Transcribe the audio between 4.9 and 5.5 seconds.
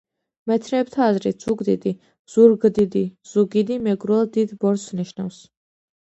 ნიშნავს.